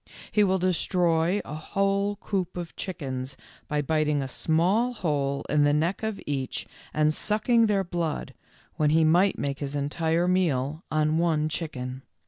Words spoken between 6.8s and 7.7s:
and © sucking